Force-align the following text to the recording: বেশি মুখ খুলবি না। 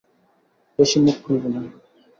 বেশি 0.79 0.97
মুখ 1.03 1.17
খুলবি 1.23 1.49
না। 1.53 1.61